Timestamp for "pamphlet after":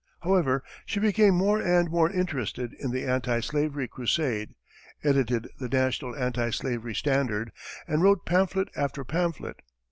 8.25-9.03